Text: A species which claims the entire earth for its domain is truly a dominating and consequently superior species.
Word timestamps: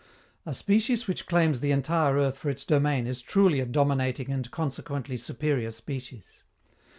A 0.47 0.55
species 0.55 1.05
which 1.07 1.27
claims 1.27 1.59
the 1.59 1.69
entire 1.69 2.15
earth 2.17 2.39
for 2.39 2.49
its 2.49 2.65
domain 2.65 3.05
is 3.05 3.21
truly 3.21 3.59
a 3.59 3.67
dominating 3.67 4.31
and 4.31 4.49
consequently 4.49 5.15
superior 5.15 5.69
species. 5.69 6.41